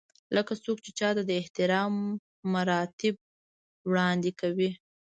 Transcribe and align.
لکه 0.35 0.53
څوک 0.63 0.77
چې 0.85 0.91
چاته 0.99 1.21
د 1.25 1.31
احترام 1.41 1.93
مراتب 2.53 3.15
وړاندې 3.89 4.31
کوي. 4.41 4.69